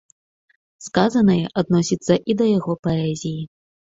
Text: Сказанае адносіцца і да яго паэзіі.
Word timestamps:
Сказанае 0.85 1.43
адносіцца 1.63 2.13
і 2.31 2.39
да 2.39 2.45
яго 2.57 2.73
паэзіі. 2.87 3.43